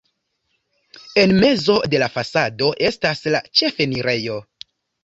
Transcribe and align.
En 1.25 1.35
mezo 1.45 1.75
de 1.95 2.01
la 2.05 2.09
fasado 2.17 2.73
estas 2.91 3.25
la 3.37 3.45
ĉefenirejo. 3.61 4.43